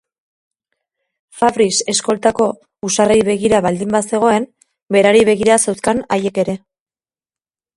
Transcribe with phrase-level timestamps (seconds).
[1.41, 2.47] Fabrice eskoltako
[2.87, 4.49] husarrei begira baldin bazegoen,
[4.97, 6.57] berari begira zeuzkan haiek ere.